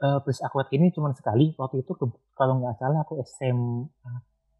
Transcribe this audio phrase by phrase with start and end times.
[0.00, 1.92] Eee, plus awkward ini cuman sekali, waktu itu
[2.32, 4.12] kalau nggak salah aku SMA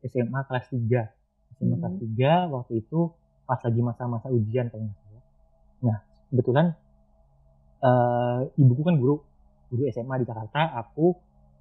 [0.05, 1.03] SMA kelas 3
[1.57, 2.03] SMA kelas Mhm.
[2.05, 2.98] 3 waktu itu
[3.48, 5.22] pas lagi masa-masa ujian kalau nggak salah.
[5.88, 5.98] Nah,
[6.32, 6.66] kebetulan,
[7.80, 9.16] eee, ibuku kan guru,
[9.72, 11.07] guru SMA di Jakarta, aku,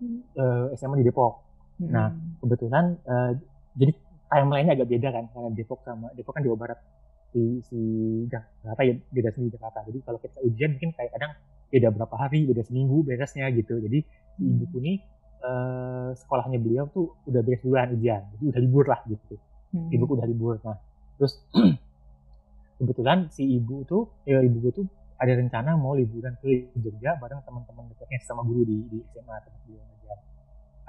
[0.03, 0.21] Mmm.
[0.39, 1.33] eee, SMA di Depok.
[1.87, 2.43] Nah, Mhm.
[2.43, 3.31] kebetulan, eee,
[3.79, 3.91] jadi
[4.31, 6.79] timeline-nya agak beda kan, karena Depok sama Depok kan Jawa Barat,
[7.31, 7.79] si si
[8.27, 9.79] Jakarta ya beda sendiri Jakarta.
[9.87, 11.31] Jadi kalau kita ujian mungkin kayak kadang
[11.69, 13.77] beda berapa hari, beda seminggu beresnya gitu.
[13.81, 13.99] Jadi
[14.37, 14.51] si Mmm.
[14.57, 14.97] ibuku nih,
[15.45, 19.35] eee, sekolahnya beliau tuh udah beres duluan ujian, jadi udah libur lah gitu.
[19.77, 19.89] Mhm.
[19.95, 20.55] Ibuku udah libur.
[20.65, 20.77] Nah,
[21.17, 21.33] terus
[22.79, 24.85] kebetulan si ibu tuh eee, ibuku tuh
[25.19, 29.61] ada rencana mau liburan ke Jogja bareng teman-teman dekatnya sesama guru di di SMA tempat
[29.67, 30.17] beliau ngajar.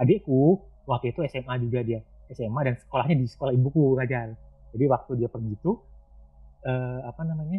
[0.00, 0.40] Adikku
[0.86, 4.38] waktu itu SMA juga dia, SMA dan sekolahnya di sekolah ibuku ngajar.
[4.70, 5.76] Jadi waktu dia pergi tuh,
[6.62, 7.58] eee, apa namanya,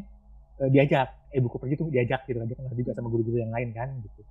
[0.62, 3.70] eee, diajak, ibuku pergi tuh diajak gitu kan, dia kenal juga sama guru-guru yang lain
[3.74, 4.22] kan gitu.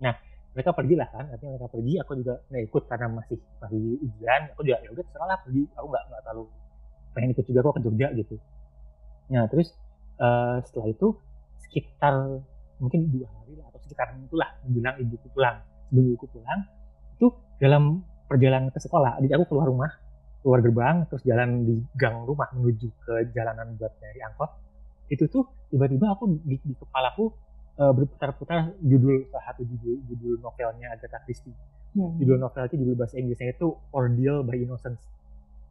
[0.00, 0.14] Nah,
[0.56, 4.60] mereka pergilah kan, artinya mereka pergi, aku juga nggak ikut karena masih masih ujian, aku
[4.66, 6.44] juga ya udah terserahlah pergi, aku nggak nggak terlalu
[7.14, 8.34] pengen ikut juga kok ke Jogja gitu.
[9.30, 9.68] Nah terus,
[10.18, 11.08] eee, setelah itu
[11.68, 12.14] sekitar
[12.80, 15.56] mungkin 2 hari lah atau sekitaran itulah menjelang ibuku pulang.
[15.90, 16.60] Sebelum ibuku pulang,
[17.18, 17.26] itu
[17.60, 19.90] dalam perjalanan ke sekolah, jadi aku keluar rumah,
[20.42, 24.50] keluar gerbang, terus jalan di gang rumah menuju ke jalanan buat nyari angkot,
[25.10, 25.44] itu tuh
[25.74, 27.34] tiba-tiba aku di di kepalaku,
[27.76, 31.54] eee, berputar-putar judul salah satu judul judul novelnya Agatha Christie.
[32.22, 32.44] Judul Mhm.
[32.46, 35.02] novel itu judul bahasa Inggrisnya itu Ordeal by Innocence.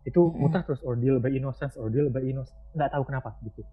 [0.04, 0.36] Itu Mhm.
[0.44, 3.64] muter terus Ordeal by Innocence Ordeal by Innocence, nggak tahu kenapa gitu.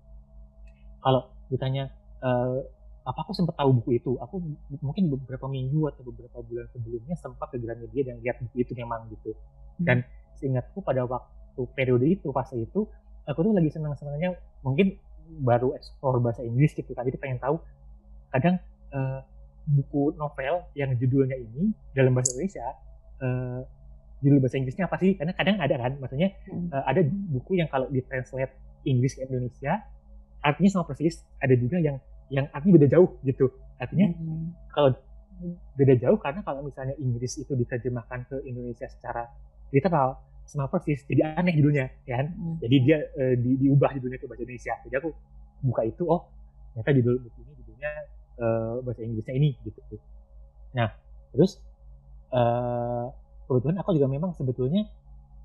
[1.03, 1.91] Kalau ditanya,
[2.23, 2.59] eee,
[3.07, 4.43] apa aku sempet tahu buku itu, aku
[4.83, 9.07] mungkin beberapa minggu atau beberapa bulan sebelumnya sempat ke Gramedia dan lihat buku itu memang
[9.15, 9.31] gitu.
[9.31, 9.87] Mmm.
[9.87, 9.97] Dan
[10.43, 12.91] seingatku pada waktu periode itu, fase itu,
[13.27, 14.35] aku tuh lagi seneng-senengnya
[14.67, 14.99] mungkin
[15.43, 17.61] baru explore bahasa Inggris gitu kan, jadi pengen tahu
[18.31, 18.57] kadang,
[18.93, 19.21] eee,
[19.67, 22.67] buku novel yang judulnya ini dalam bahasa Indonesia,
[23.23, 23.61] eee,
[24.23, 25.13] judul bahasa Inggrisnya apa sih?
[25.19, 26.69] Karena kadang ada kan, maksudnya, Mhm.
[26.73, 27.01] eee, ada
[27.35, 28.55] buku yang kalau di-translate
[28.87, 29.83] Inggris ke Indonesia,
[30.41, 31.99] artinya sama persis, ada juga yang
[32.31, 33.51] yang artinya beda jauh gitu.
[33.79, 34.51] Artinya Mmm.
[34.75, 34.91] kalau
[35.79, 39.31] beda jauh karena kalau misalnya Inggris itu diterjemahkan ke Indonesia secara
[39.71, 40.19] literal,
[40.71, 42.27] persis, jadi aneh judulnya, ya kan.
[42.35, 42.55] Mhm.
[42.63, 44.75] Jadi dia, eee, di diubah judulnya ke bahasa Indonesia.
[44.87, 45.11] Jadi aku
[45.67, 46.23] buka itu, oh
[46.73, 47.91] ternyata judul buku ini judulnya,
[48.41, 49.81] eee, bahasa Inggrisnya ini gitu.
[50.77, 50.91] Nah,
[51.35, 51.59] terus,
[52.35, 53.05] eee,
[53.49, 54.83] kebetulan aku juga memang sebetulnya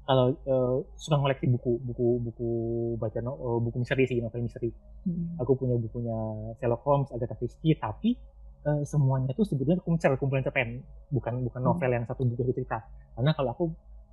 [0.08, 2.50] kalau, eee, suka ngoleksi buku buku buku
[3.02, 4.70] baca no eee, buku misteri sih, novel misteri.
[5.08, 5.42] Mhm.
[5.42, 6.18] Aku punya bukunya
[6.62, 8.18] Sherlock Holmes, Agatha Christie, tapi,
[8.68, 10.84] eee, semuanya tuh sebetulnya kumcer, kumpulan cerpen,
[11.14, 11.70] bukan bukan Mmm.
[11.70, 12.84] novel yang satu buku cerita.
[13.18, 13.66] Karena kalau aku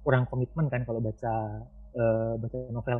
[0.08, 1.32] kurang komitmen kan kalau baca,
[1.92, 2.98] eee, baca novel.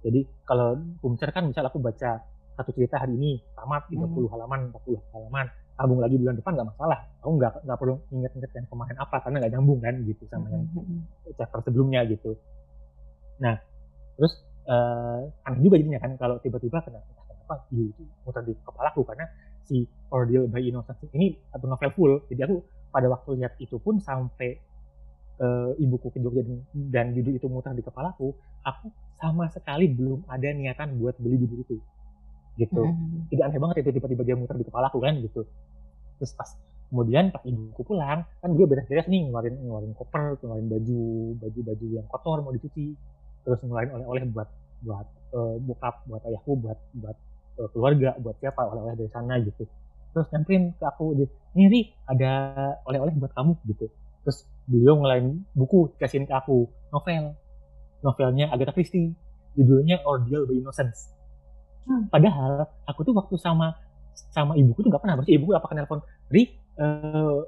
[0.00, 2.24] Jadi kalau kumcer kan misal aku baca
[2.56, 4.32] satu cerita hari ini, tamat 30 Mmm.
[4.32, 7.04] halaman, 40 halaman, sambung lagi bulan depan nggak masalah.
[7.20, 10.64] Aku nggak nggak perlu inget-inget yang kemarin apa, karena nggak nyambung kan gitu sama yang
[10.72, 11.00] Mhm mhm.
[11.36, 12.32] chapter sebelumnya gitu.
[13.44, 13.60] Nah,
[14.16, 14.32] terus,
[14.64, 19.04] eee, aneh juga jadinya kan kalau tiba-tiba kena entah kenapa judul itu muter di kepalaku
[19.04, 19.28] karena
[19.68, 22.12] si Ordeal by Innocence ini satu novel full.
[22.32, 22.56] Jadi aku
[22.88, 24.56] pada waktu lihat itu pun sampai,
[25.40, 26.42] eee, ibuku ke Jogja
[26.74, 28.34] dan judul itu muter di kepalaku,
[28.66, 28.86] aku
[29.20, 31.76] sama sekali belum ada niatan buat beli judul itu,
[32.60, 32.84] gitu.
[32.92, 33.28] Mhm.
[33.32, 35.42] Jadi aneh banget itu tiba-tiba dia muter di kepalaku kan gitu.
[36.20, 36.50] Terus pas
[36.92, 41.00] kemudian pas ibuku pulang, kan dia beres-beres nih ngeluarin ngeluarin koper, ngeluarin baju
[41.42, 42.94] baju-baju yang kotor mau dicuci,
[43.46, 44.48] terus ngeluarin oleh-oleh buat
[44.84, 47.16] buat, eee, bokap, buat ayahku, buat buat,
[47.60, 49.64] eee, keluarga, buat siapa, oleh-oleh dari sana gitu.
[50.14, 51.06] Terus nyamperin ke aku
[51.58, 52.30] "Nih Ri, ada
[52.88, 53.86] oleh-oleh buat kamu," gitu.
[54.26, 57.34] Terus beliau ngeluarin buku, dikasihin ke aku, novel.
[58.04, 59.14] Novelnya Agatha Christie,
[59.58, 61.10] judulnya Ordeal by Innocence.
[61.88, 62.10] Mmm.
[62.12, 63.74] Padahal aku tuh waktu sama
[64.32, 66.00] sama ibuku tuh nggak pernah, maksudnya ibuku pernah nelpon,
[66.32, 66.42] "Ri,
[66.78, 67.38] eee,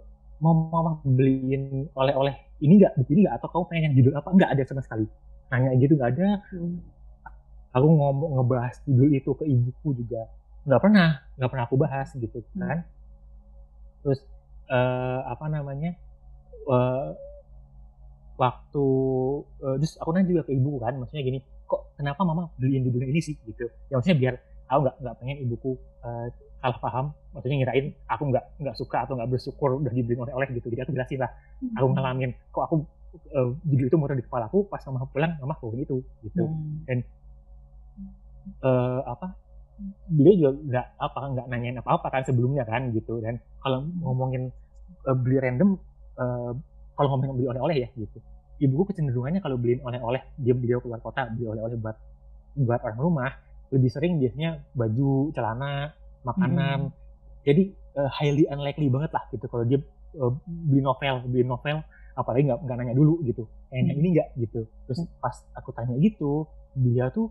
[0.40, 4.28] mau mama beliin oleh-oleh ini nggak, buku ini nggak, atau kamu pengen yang judul apa?"
[4.34, 5.06] Nggak ada sama sekali.
[5.52, 6.28] Nanya gitu nggak ada.
[6.54, 6.76] Mhm.
[7.76, 10.28] Aku ngomong ngebahas judul itu ke ibuku juga
[10.68, 12.60] nggak pernah, nggak pernah aku bahas gitu Mmm.
[12.60, 12.78] kan.
[14.04, 14.20] Terus,
[14.70, 15.90] eee, apa namanya,
[16.70, 17.08] eee
[18.38, 18.86] waktu
[19.66, 23.10] eee, terus aku nanya juga ke ibuku kan, maksudnya gini, "Kok kenapa mama beliin judulnya
[23.10, 23.66] ini sih?" Gitu.
[23.90, 24.34] Ya maksudnya biar
[24.70, 25.70] aku nggak nggak pengen ibuku,
[26.06, 26.26] eee,
[26.62, 30.68] salah paham, maksudnya ngirain aku nggak nggak suka atau nggak bersyukur udah dibeliin oleh-oleh gitu.
[30.70, 31.30] Jadi aku jelasin lah,
[31.78, 31.94] aku Mhm.
[31.98, 32.76] ngalamin, kok aku,
[33.66, 36.44] judul itu muter di kepalaku pas mama pulang, mama bawain itu, gitu.
[36.46, 36.86] Mmm.
[36.86, 36.98] Dan
[38.64, 39.26] eee, apa,
[40.10, 43.20] beliau juga nggak apa, nggak nanyain apa-apa kan sebelumnya kan gitu.
[43.24, 44.50] Dan kalau ngomongin,
[45.08, 45.78] eee, beli random,
[46.18, 46.50] eee,
[46.98, 48.18] kalau ngomongin beli oleh-oleh ya gitu,
[48.58, 51.96] ibuku kecenderungannya kalau beliin oleh-oleh, dia beliau keluar kota beli oleh-oleh buat
[52.58, 53.30] buat orang rumah,
[53.70, 55.94] lebih sering biasanya baju, celana,
[56.26, 56.90] makanan.
[56.90, 56.96] Mhm.
[57.46, 57.62] Jadi,
[57.98, 59.78] uh, highly unlikely banget lah gitu kalau dia
[60.18, 61.82] uh, beli novel beli novel
[62.18, 63.46] apalagi nggak nggak nanya dulu gitu.
[63.70, 64.60] Kayaknya ini nggak gitu.
[64.90, 65.22] Terus hmm.
[65.22, 67.26] pas aku tanya gitu beliau tuh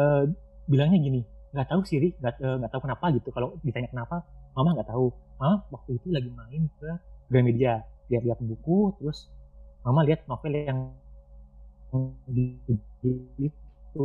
[0.00, 0.24] uh,
[0.68, 1.20] bilangnya gini
[1.54, 3.28] nggak tahu sih nggak nggak tahu kenapa gitu.
[3.32, 4.24] Kalau ditanya kenapa
[4.56, 5.12] mama nggak tahu.
[5.36, 6.88] Mama waktu itu lagi main ke
[7.28, 9.32] Gramedia lihat-lihat buku terus
[9.84, 10.78] mama lihat novel yang
[13.38, 14.04] itu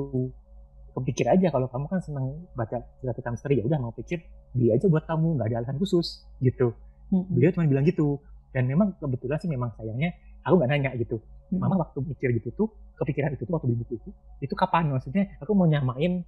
[0.94, 4.20] kepikir aja kalau kamu kan senang baca cerita misteri ya udah mau pikir
[4.54, 6.74] beli aja buat kamu nggak ada alasan khusus gitu.
[7.10, 7.26] Hmm.
[7.30, 8.22] beliau cuma bilang gitu.
[8.50, 10.14] Dan memang kebetulan sih memang sayangnya
[10.46, 11.18] aku nggak nanya gitu.
[11.50, 11.66] Hmm.
[11.66, 12.70] mama waktu mikir gitu tuh
[13.02, 14.10] kepikiran itu tuh waktu beli buku itu
[14.46, 14.94] itu kapan?
[14.94, 16.22] Maksudnya aku mau nyamain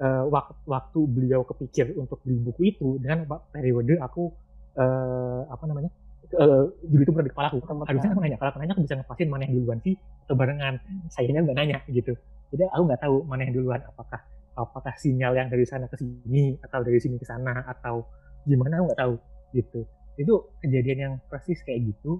[0.00, 4.32] uh, waktu, waktu beliau kepikir untuk beli buku itu dengan periode aku
[4.76, 5.88] uh, apa namanya
[6.34, 7.58] uh, judul itu berada di kepala aku.
[7.86, 9.94] Harusnya aku nanya kalau aku nanya aku bisa ngepasin mana yang duluan sih
[10.26, 10.74] atau barengan?
[11.12, 12.12] Sayangnya nggak nanya gitu.
[12.50, 14.20] Jadi aku nggak tahu mana yang duluan apakah
[14.56, 18.08] apakah sinyal yang dari sana ke sini atau dari sini ke sana atau
[18.48, 19.14] gimana aku nggak tahu
[19.52, 19.80] gitu.
[20.16, 20.34] Itu
[20.64, 22.18] kejadian yang persis kayak gitu.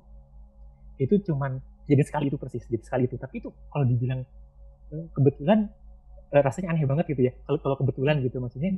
[1.00, 1.58] Itu cuman
[1.88, 3.16] jadi sekali itu persis jadi sekali itu.
[3.16, 4.20] Tapi itu kalau dibilang
[4.92, 5.72] eh, kebetulan
[6.30, 7.32] eh, rasanya aneh banget gitu ya.
[7.48, 8.76] Kalau kalau kebetulan gitu maksudnya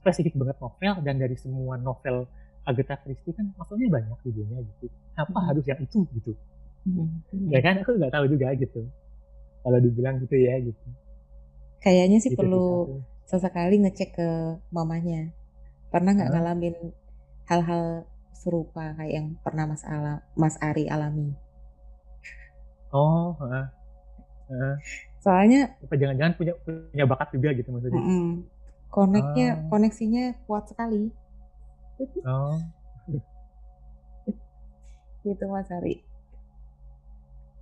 [0.00, 2.24] spesifik banget novel dan dari semua novel
[2.68, 4.86] Agatha Christie kan novelnya banyak videonya gitu.
[5.16, 5.46] Apa hmm.
[5.50, 6.32] harus yang itu gitu?
[6.84, 7.20] Hmm.
[7.52, 7.80] ya kan?
[7.80, 8.80] Aku nggak tahu juga gitu.
[9.60, 10.86] Kalau dibilang gitu ya gitu.
[11.80, 12.68] Kayaknya sih gitu, perlu
[13.30, 14.28] sesekali ngecek ke
[14.74, 15.30] mamanya
[15.90, 16.74] pernah nggak ngalamin
[17.46, 21.34] hal-hal serupa kayak yang pernah Mas Ala Mas Ari alami?
[22.90, 23.66] Oh uh,
[24.50, 24.74] uh.
[25.22, 28.02] soalnya apa jangan-jangan punya punya bakat juga gitu maksudnya?
[28.02, 28.30] Mm -mm.
[28.90, 29.58] koneknya oh.
[29.70, 31.14] koneksinya kuat sekali
[32.24, 32.58] oh
[35.26, 36.00] gitu Mas Ari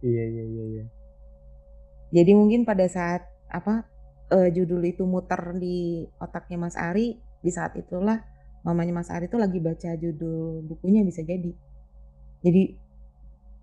[0.04, 0.84] iya iya iya iya
[2.08, 3.84] jadi mungkin pada saat apa
[4.32, 8.20] uh, judul itu muter di otaknya Mas Ari, di saat itulah
[8.64, 11.52] mamanya Mas Ari itu lagi baca judul bukunya bisa jadi.
[12.44, 12.62] Jadi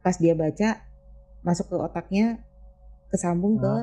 [0.02, 0.82] pas dia baca
[1.42, 2.42] masuk ke otaknya
[3.10, 3.74] kesambung ke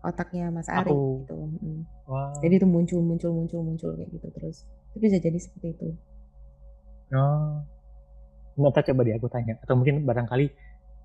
[0.00, 1.24] otaknya Mas Ari Aku.
[1.24, 1.36] gitu.
[1.36, 1.84] Hmm.
[2.08, 2.40] Wow.
[2.40, 4.56] Jadi itu muncul muncul muncul muncul kayak gitu terus.
[4.92, 5.88] Itu bisa jadi seperti itu.
[7.14, 7.62] Oh.
[8.60, 10.46] Nanti coba dia aku tanya atau mungkin barangkali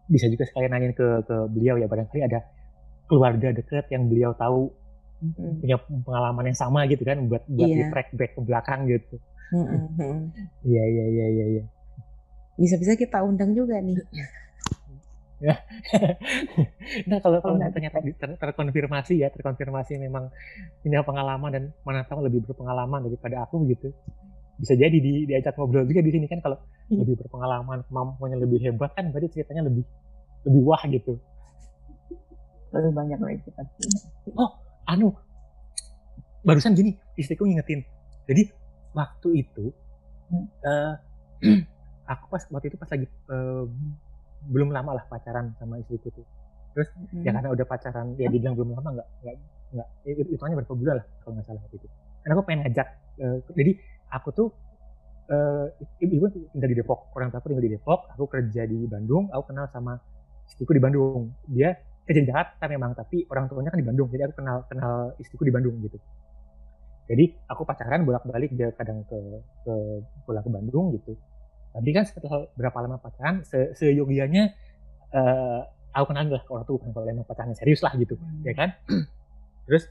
[0.05, 2.45] bisa juga sekalian nanyain ke ke beliau ya barangkali ada
[3.09, 4.69] keluarga dekat yang beliau tahu
[5.21, 5.61] hmm.
[5.63, 7.77] punya pengalaman yang sama gitu kan buat buat yeah.
[7.79, 9.15] di track back ke belakang gitu.
[10.65, 11.63] Iya iya iya iya iya.
[12.57, 13.97] Bisa-bisa kita undang juga nih.
[15.43, 15.59] Ya.
[17.11, 20.31] nah kalau kalau ternyata ter, terkonfirmasi ya terkonfirmasi memang
[20.79, 23.91] punya pengalaman dan mana tahu lebih berpengalaman daripada aku gitu
[24.55, 26.57] bisa jadi di, diajak ngobrol juga di sini kan kalau
[26.87, 27.03] hmm.
[27.03, 29.83] lebih berpengalaman kemampuannya lebih hebat kan berarti ceritanya lebih
[30.47, 31.19] lebih wah gitu
[32.71, 33.39] lebih banyak lagi
[34.35, 34.51] oh
[34.87, 35.11] anu
[36.45, 37.83] barusan gini istriku ngingetin
[38.29, 38.47] jadi
[38.95, 39.75] waktu itu
[40.31, 40.47] hmm.
[40.63, 40.93] uh,
[42.11, 43.67] aku pas waktu itu pas lagi uh,
[44.45, 46.25] belum lama lah pacaran sama istriku tuh
[46.71, 47.23] terus hmm.
[47.27, 49.35] ya karena udah pacaran ya dibilang belum lama nggak nggak
[49.75, 49.87] nggak
[50.31, 51.87] itu hanya berapa bulan lah kalau nggak salah waktu itu
[52.23, 52.87] karena aku pengen ngajak
[53.19, 53.71] uh, jadi
[54.11, 54.47] aku tuh
[55.29, 55.65] uh,
[56.01, 57.13] ibu tinggal di Depok.
[57.13, 58.09] Orang tua aku tinggal di Depok.
[58.13, 59.29] Aku kerja di Bandung.
[59.33, 59.97] Aku kenal sama
[60.45, 61.33] istriku di Bandung.
[61.49, 61.73] Dia
[62.05, 64.07] kerja di Jakarta memang tapi orang tuanya kan di Bandung.
[64.13, 65.97] Jadi aku kenal kenal istriku di Bandung gitu.
[67.05, 69.17] Jadi aku pacaran bolak-balik dia kadang ke
[69.61, 69.73] ke
[70.25, 71.13] pulang ke Bandung gitu.
[71.75, 74.53] Tapi kan setelah berapa lama pacaran se seyogianya
[75.13, 75.62] uh,
[75.93, 78.17] aku kenal lah ke orang tua kan kalau emang pacaran serius lah gitu.
[78.41, 78.74] Ya kan?
[79.69, 79.89] Terus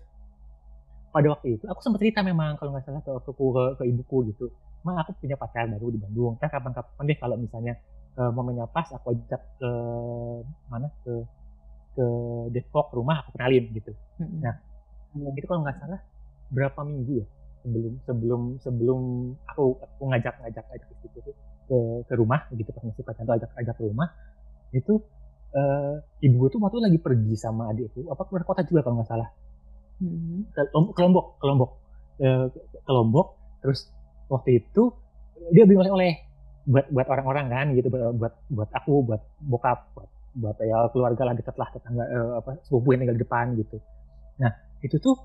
[1.14, 4.16] pada waktu itu aku sempat cerita memang kalau nggak salah ke ortuku ke, ke ibuku
[4.34, 4.50] gitu.
[4.82, 6.34] Mah aku punya pacar baru di Bandung.
[6.42, 7.78] Kan kapan-kapan deh kalau misalnya
[8.18, 9.70] uh, momennya pas aku ajak ke
[10.66, 10.90] mana?
[11.06, 11.22] Ke
[11.94, 12.06] ke
[12.50, 13.94] Depok rumah aku kenalin gitu.
[14.18, 16.02] hmm Nah itu kalau nggak salah
[16.50, 17.26] berapa minggu ya
[17.62, 19.00] sebelum sebelum sebelum
[19.46, 21.78] aku aku ngajak ngajak ngajak itu tuh ke
[22.10, 24.08] ke rumah gitu pas masih pacaran tuh ajak ajak ke rumah.
[24.74, 25.06] Itu
[25.54, 29.08] uh, ibu gue tuh waktu lagi pergi sama adikku apa keluar kota juga kalau nggak
[29.08, 29.30] salah
[30.00, 30.40] mm-hmm.
[30.54, 31.70] ke, ke Lombok ke Lombok.
[32.14, 32.46] Uh,
[32.86, 33.90] ke Lombok terus
[34.30, 34.94] waktu itu
[35.50, 36.12] dia beli oleh-oleh
[36.64, 41.34] buat buat orang-orang kan gitu buat buat aku buat bokap buat buat ya keluarga lah
[41.36, 43.76] dekat lah tetangga uh, apa sepupu yang tinggal di depan gitu.
[44.40, 45.16] Nah itu tuh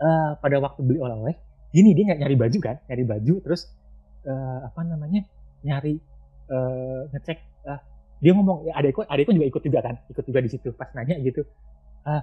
[0.00, 1.36] uh, pada waktu beli oleh-oleh
[1.70, 3.70] gini dia nyari baju kan nyari baju terus
[4.26, 5.22] uh, apa namanya
[5.62, 5.98] nyari
[6.50, 7.80] uh, ngecek uh,
[8.18, 11.18] dia ngomong ya adekku adekku juga ikut juga kan ikut juga di situ pas nanya
[11.22, 11.46] gitu.
[12.04, 12.20] Uh,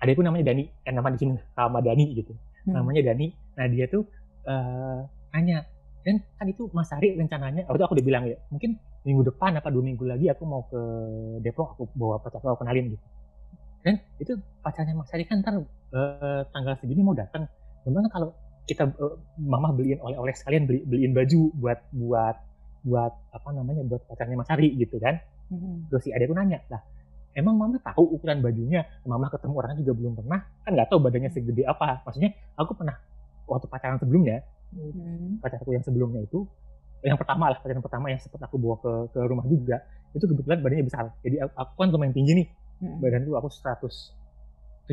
[0.00, 2.32] adekku namanya Dani kan nama di sini sama Dani gitu.
[2.66, 2.76] Hmm.
[2.76, 3.26] namanya Dani.
[3.56, 4.04] Nah dia tuh
[4.48, 5.64] uh, nanya
[6.00, 7.68] dan kan itu Mas Ari rencananya.
[7.68, 10.80] Waktu aku udah bilang ya mungkin minggu depan apa dua minggu lagi aku mau ke
[11.40, 13.06] Depok aku bawa pacar aku kenalin gitu.
[13.80, 17.48] Dan itu pacarnya Mas Ari kan ntar uh, tanggal segini mau datang
[17.84, 18.32] gimana kalau
[18.68, 22.36] kita uh, mama beliin oleh-oleh sekalian beli, beliin baju buat buat
[22.80, 25.20] buat apa namanya buat pacarnya Mas Ari gitu kan?
[25.50, 25.90] Hmm.
[25.90, 26.78] terus si adekku nanya lah
[27.34, 31.30] emang mama tahu ukuran bajunya mama ketemu orangnya juga belum pernah kan nggak tahu badannya
[31.30, 32.96] segede apa maksudnya aku pernah
[33.46, 34.42] waktu pacaran sebelumnya
[34.74, 35.42] hmm.
[35.42, 36.46] pacarku yang sebelumnya itu
[37.00, 39.82] yang pertama lah pacaran pertama yang sempat aku bawa ke ke rumah juga
[40.14, 42.46] itu kebetulan badannya besar jadi aku kan lumayan tinggi nih
[42.82, 42.98] hmm.
[42.98, 44.90] badanku aku 179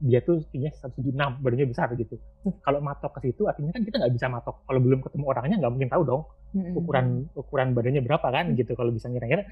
[0.00, 2.64] dia tuh tingginya 176 badannya besar gitu hmm.
[2.64, 5.72] kalau matok ke situ artinya kan kita nggak bisa matok kalau belum ketemu orangnya nggak
[5.76, 6.22] mungkin tahu dong
[6.56, 6.72] hmm.
[6.72, 8.56] ukuran ukuran badannya berapa kan hmm.
[8.56, 9.44] gitu kalau bisa ngira-ngira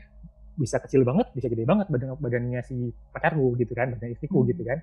[0.58, 4.48] bisa kecil banget bisa gede banget badan badannya si pacarku gitu kan badan istriku hmm.
[4.50, 4.78] gitu kan.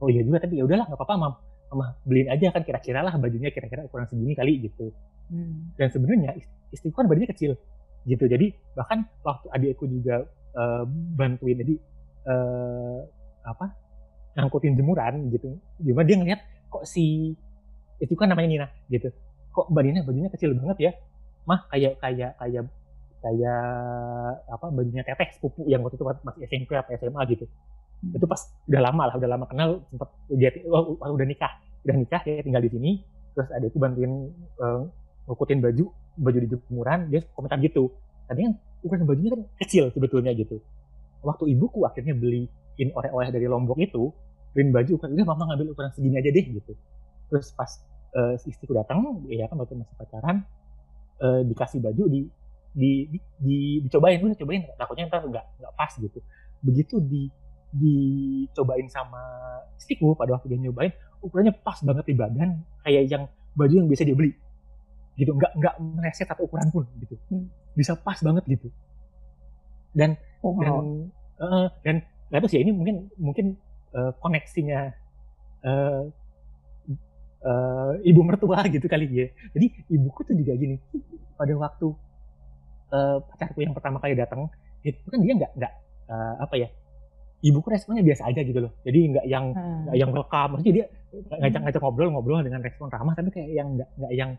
[0.00, 1.34] Oh iya juga tapi ya udahlah nggak apa-apa mam.
[1.70, 4.92] Mama beliin aja kan kira-kira lah bajunya kira-kira ukuran segini kali gitu.
[5.30, 5.70] Hmm.
[5.78, 6.34] dan sebenarnya
[6.74, 7.54] istriku kan badannya kecil
[8.04, 8.24] gitu.
[8.26, 10.26] Jadi bahkan waktu adikku juga
[10.58, 10.82] uh,
[11.14, 11.74] bantuin jadi
[12.26, 12.98] uh,
[13.46, 13.70] apa
[14.34, 15.54] ngangkutin jemuran gitu.
[15.78, 17.34] Cuma dia ngeliat kok si
[18.02, 19.08] itu kan namanya Nina gitu.
[19.54, 20.92] Kok Nina bajunya kecil banget ya.
[21.46, 22.66] Mah kayak kayak kayak
[23.20, 23.64] kayak
[24.48, 27.46] apa bajunya teteh sepupu yang waktu itu masih SMP atau SMA gitu.
[28.00, 28.16] Hmm.
[28.16, 31.52] itu pas udah lama lah udah lama kenal sempat dia oh, udah nikah.
[31.84, 32.92] Udah nikah ya tinggal di sini
[33.36, 34.88] terus ada itu bantuin uh,
[35.28, 35.84] ngikutin baju
[36.18, 37.92] baju di jemuran dia komentar gitu.
[38.26, 40.60] Tadi kan ukuran bajunya kan kecil sebetulnya gitu.
[41.20, 44.08] Waktu ibuku akhirnya beli bikin oleh-oleh dari Lombok itu
[44.56, 46.72] print baju ukuran udah mama ngambil ukuran segini aja deh gitu.
[47.28, 47.70] Terus pas
[48.16, 50.36] uh, istriku datang ya kan waktu masih pacaran
[51.20, 52.20] uh, dikasih baju di
[52.70, 54.62] di, di, di dicobain udah cobain.
[54.78, 56.18] Takutnya ntar nggak nggak pas gitu.
[56.62, 57.22] Begitu di
[57.70, 59.22] dicobain sama
[59.78, 60.90] istriku pada waktu dia nyobain
[61.22, 62.50] ukurannya pas banget di badan
[62.82, 63.24] kayak yang
[63.54, 64.32] baju yang biasa dia beli.
[65.14, 67.14] Gitu nggak nggak meleset satu ukuran pun gitu.
[67.30, 67.46] Hmm.
[67.70, 68.68] bisa pas banget gitu.
[69.94, 70.74] Dan oh, dan
[71.38, 71.96] uh, dan
[72.30, 73.46] nggak tahu sih ini mungkin mungkin
[73.94, 74.90] uh, koneksinya
[75.62, 76.02] uh,
[77.46, 79.26] uh, ibu mertua gitu kali ya.
[79.54, 80.82] Jadi ibuku tuh juga gini.
[81.38, 81.94] Pada waktu
[82.92, 84.50] uh, pacarku yang pertama kali datang
[84.84, 85.72] itu kan dia nggak nggak
[86.08, 86.68] uh, apa ya
[87.40, 89.78] ibuku responnya biasa aja gitu loh jadi nggak yang hmm.
[89.88, 90.86] nggak yang welcome maksudnya dia
[91.40, 94.30] ngajak ngajak ngobrol ngobrol dengan respon ramah tapi kayak yang nggak nggak yang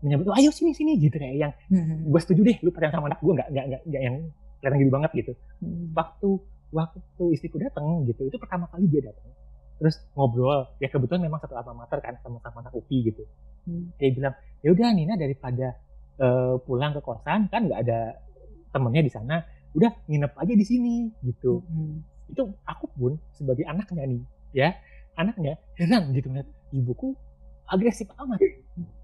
[0.00, 2.08] menyebut ayo sini sini gitu kayak yang hmm.
[2.08, 4.16] gue setuju deh lu pacaran sama anak gue nggak nggak nggak yang
[4.60, 5.84] kelihatan gitu banget gitu hmm.
[5.92, 6.28] waktu
[6.72, 9.28] waktu istriku datang gitu itu pertama kali dia datang
[9.80, 13.22] terus ngobrol ya kebetulan memang satu alma mater kan sama-sama anak UPI gitu
[13.68, 13.96] hmm.
[14.00, 15.76] dia bilang ya udah Nina daripada
[16.20, 18.14] uh, pulang ke kosan kan nggak ada
[18.70, 19.36] temennya di sana
[19.74, 20.94] udah nginep aja di sini
[21.26, 21.62] gitu.
[21.66, 22.02] Hmm.
[22.30, 24.22] itu aku pun sebagai anaknya nih
[24.54, 24.68] ya
[25.18, 27.10] anaknya heran gitu ngeliat ibuku
[27.66, 28.38] agresif amat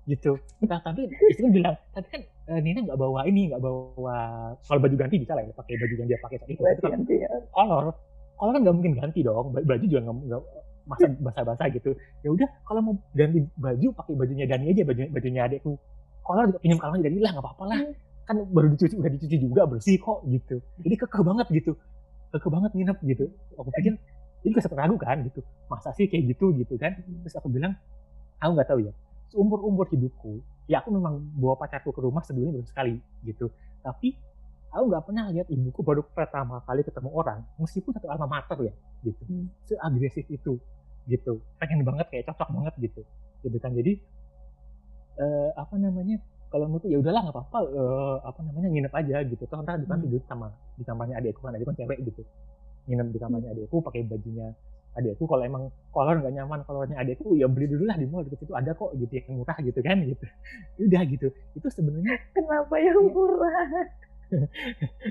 [0.07, 0.39] gitu.
[0.63, 4.17] Nah, tapi itu kan bilang tadi kan uh, Nina nggak bawa ini nggak bawa
[4.63, 6.63] kalau baju ganti bisa lah ya pakai baju yang dia pakai tadi itu.
[6.63, 7.31] Ganti ya.
[7.51, 7.91] kolor
[8.39, 10.43] kolor kan nggak mungkin ganti dong baju juga nggak
[10.87, 11.91] masa basah-basah gitu.
[12.23, 15.75] Ya udah kalau mau ganti baju pakai bajunya Dani aja baju bajunya adekku
[16.27, 17.81] kolor juga pinjam kalungnya Dani lah nggak apa-apa lah.
[17.87, 17.95] Hmm.
[18.27, 20.59] kan baru dicuci udah dicuci juga bersih kok gitu.
[20.83, 21.79] Jadi kekeh banget gitu.
[22.35, 23.25] Kekeh banget nginep gitu.
[23.55, 23.95] Aku pikir
[24.43, 25.41] jadi gue sempat ragu kan gitu.
[25.71, 26.99] Masa sih kayak gitu gitu kan.
[27.23, 27.79] Terus aku bilang
[28.43, 28.91] aku nggak tahu ya.
[29.31, 33.47] Seumur umur hidupku ya aku memang bawa pacarku ke rumah sebelumnya baru sekali gitu.
[33.87, 34.19] Tapi
[34.75, 38.75] aku nggak pernah lihat ibuku baru pertama kali ketemu orang meskipun satu alma mater ya
[39.07, 39.23] gitu.
[39.23, 39.47] Hmm.
[39.71, 40.59] seagresif itu
[41.07, 41.39] gitu.
[41.63, 43.07] Pengen banget kayak cocok banget gitu.
[43.47, 43.71] Gitu kan.
[43.71, 44.03] Jadi
[45.21, 49.43] uh, apa namanya kalau menurut ya udahlah nggak apa-apa uh, apa namanya nginep aja gitu.
[49.51, 50.03] Toh ntar di hmm.
[50.07, 52.23] tidur sama di kamarnya adikku kan adikku kan cewek gitu.
[52.87, 53.57] Nginep di kamarnya hmm.
[53.61, 54.49] adikku pakai bajunya
[54.97, 58.49] adekku kalau emang kolor nggak nyaman kolornya adekku ya beli dulu lah di mall deket
[58.49, 60.25] situ ada kok gitu yang murah gitu kan gitu.
[60.79, 61.27] Ya udah gitu.
[61.59, 63.69] Itu sebenarnya kenapa yang murah?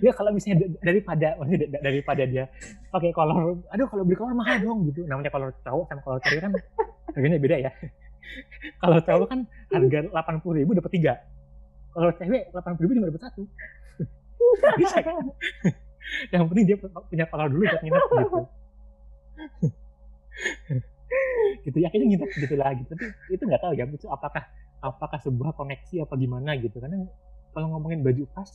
[0.03, 1.39] Ya kalau misalnya daripada
[1.79, 2.51] daripada dia
[2.91, 5.07] pakai kolor aduh kalau beli kolor mahal dong gitu.
[5.07, 6.51] Namanya kolor cowok sama kolor cewek kan
[7.15, 7.71] harganya beda ya
[8.81, 9.39] kalau cowok kan
[9.71, 11.13] harga delapan puluh ribu dapat tiga.
[11.95, 13.43] Kalau cewek delapan puluh ribu cuma dapat satu.
[14.79, 14.97] Bisa.
[15.01, 15.15] Kan
[16.33, 18.41] yang penting dia punya kolor dulu buat nginep gitu.
[21.65, 24.43] Gitu ya akhirnya nginep gitu lah gitu tapi itu nggak tahu ya itu apakah
[24.85, 26.77] apakah sebuah koneksi apa gimana gitu.
[26.77, 27.05] Karena
[27.55, 28.49] kalau ngomongin baju pas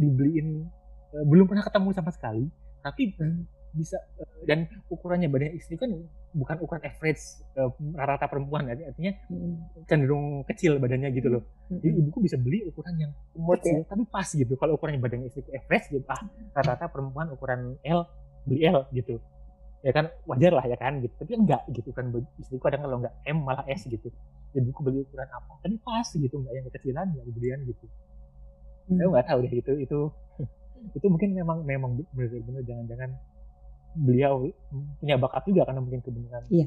[0.00, 0.64] dibeliin
[1.12, 2.48] uh, belum pernah ketemu sama sekali.
[2.80, 3.59] Tapi hmm.
[3.70, 5.90] Bisa uh, dan ukurannya badan istri kan
[6.34, 9.86] bukan ukuran average uh, rata perempuan artinya hmm.
[9.86, 11.82] cenderung kecil badannya gitu loh hmm.
[11.82, 13.86] jadi ibuku bisa beli ukuran yang kecil ya?
[13.86, 16.20] tapi pas gitu kalau ukurannya badannya istri average gitu ah
[16.54, 18.06] rata-rata perempuan ukuran L
[18.46, 19.18] beli L gitu
[19.80, 23.14] ya kan wajar lah ya kan gitu tapi enggak gitu kan istriku kadang kalau enggak
[23.24, 24.12] M malah S gitu
[24.52, 27.84] ya buku beli ukuran apa tapi pas gitu enggak yang kecilan enggak gedean gitu
[28.92, 29.00] hmm.
[29.08, 29.98] enggak tahu deh itu itu
[30.96, 33.10] itu mungkin memang memang benar-benar jangan-jangan
[33.94, 34.46] beliau
[35.02, 36.66] punya bakat juga karena mungkin kebenaran iya.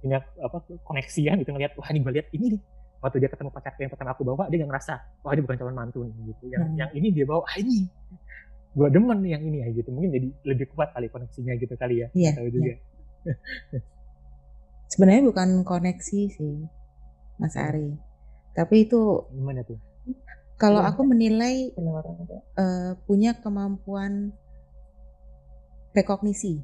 [0.00, 2.62] punya apa koneksian gitu ngelihat wah ini gue lihat ini nih.
[2.96, 5.76] Waktu dia ketemu pacar yang pertama aku bawa dia nggak ngerasa wah ini bukan calon
[5.76, 6.44] mantu nih gitu.
[6.52, 6.76] Yang Hmm.
[6.80, 7.78] yang ini dia bawa ah ini.
[8.76, 9.56] Gue demen nih yang ini.
[9.64, 9.88] Ya gitu.
[9.92, 12.08] Mungkin jadi lebih kuat kali koneksinya gitu kali ya.
[12.12, 12.72] Iya, tahu juga.
[14.92, 16.56] Sebenarnya bukan koneksi sih,
[17.40, 17.66] Mas Hmm.
[17.68, 17.88] Ari.
[18.54, 19.00] Tapi itu
[19.34, 19.76] gimana tuh?
[20.56, 20.88] Kalau Iya.
[20.94, 24.32] aku menilai eh, punya kemampuan
[25.96, 26.60] rekognisi,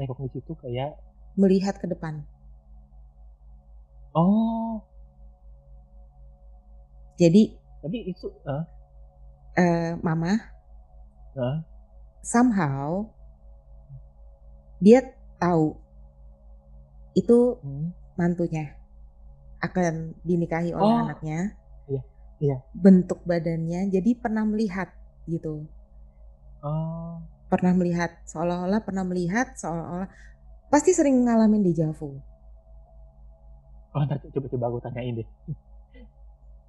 [0.00, 0.96] rekognisi itu kayak
[1.36, 2.24] melihat ke depan.
[4.16, 4.80] oh
[7.20, 8.64] Jadi tapi itu ah
[9.58, 10.38] eh, mama
[11.36, 11.60] ah,
[12.24, 13.04] somehow
[14.82, 15.02] dia
[15.38, 15.78] tahu
[17.14, 17.92] itu hmm.
[18.18, 18.74] mantunya
[19.62, 21.02] akan dinikahi oleh Oh.
[21.06, 21.54] anaknya.
[21.86, 22.02] Iya,
[22.42, 22.56] iya.
[22.74, 24.90] Bentuk badannya jadi pernah melihat
[25.30, 25.66] gitu.
[26.62, 27.18] oh
[27.52, 30.08] Pernah melihat seolah-olah pernah melihat seolah-olah
[30.72, 32.16] pasti sering ngalamin di Javu.
[33.92, 35.28] oh ntar coba coba aku tanyain deh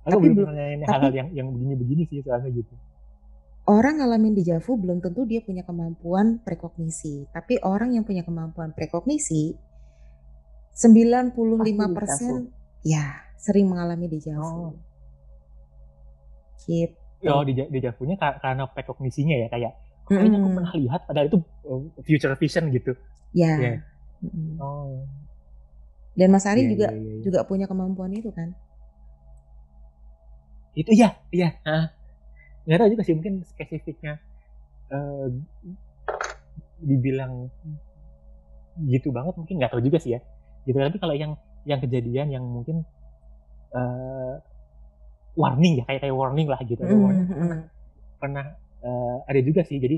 [0.03, 2.75] aku Tapi belum nanyain hal-hal yang yang begini-begini sih soalnya gitu
[3.63, 8.75] Orang ngalamin di Javu belum tentu dia punya kemampuan prekognisi, tapi orang yang punya kemampuan
[8.75, 9.55] prekognisi
[10.75, 11.31] 95%
[12.83, 14.43] ya sering mengalami di Javu.
[14.43, 14.75] Oh.
[16.63, 16.95] Gitu.
[17.27, 19.71] oh di di Javunya ka- karena prekognisinya ya kayak
[20.07, 22.93] kayaknya aku pernah lihat padahal itu uh, future vision gitu
[23.33, 23.57] Ya.
[23.57, 23.73] Iya.
[24.21, 24.61] Mm-mm.
[24.61, 25.09] oh
[26.13, 27.21] Dan Mas Ari iya, juga iya, iya, iya.
[27.25, 28.53] juga punya kemampuan itu kan?
[30.73, 31.85] itu ya iya ah.
[32.65, 34.17] nggak tahu juga sih mungkin spesifiknya
[34.89, 35.27] eh,
[36.81, 37.49] dibilang
[38.89, 40.19] gitu banget mungkin nggak tahu juga sih ya
[40.65, 41.37] gitu tapi kalau yang
[41.69, 42.81] yang kejadian yang mungkin
[43.77, 44.33] eh,
[45.37, 47.61] warning ya kayak kayak warning lah gitu ada warning Mm-mm.
[48.17, 48.45] pernah
[48.87, 49.77] eh, ada juga sih.
[49.83, 49.95] Jadi